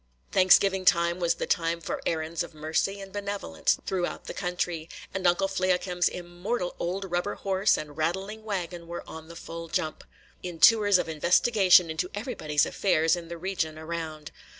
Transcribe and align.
Thanksgiving 0.31 0.83
time 0.83 1.19
was 1.19 1.35
the 1.35 1.45
time 1.45 1.79
for 1.79 2.01
errands 2.07 2.41
of 2.41 2.55
mercy 2.55 2.99
and 2.99 3.13
benevolence 3.13 3.77
through 3.85 4.07
the 4.23 4.33
country; 4.33 4.89
and 5.13 5.27
Uncle 5.27 5.47
Fliakim's 5.47 6.09
immortal 6.09 6.75
old 6.79 7.05
rubber 7.11 7.35
horse 7.35 7.77
and 7.77 7.95
rattling 7.95 8.43
wagon 8.43 8.87
were 8.87 9.07
on 9.07 9.27
the 9.27 9.35
full 9.35 9.67
jump, 9.67 10.03
in 10.41 10.57
tours 10.59 10.97
of 10.97 11.07
investigation 11.07 11.91
into 11.91 12.09
everybody's 12.15 12.65
affairs 12.65 13.15
in 13.15 13.27
the 13.27 13.37
region 13.37 13.77
around. 13.77 14.31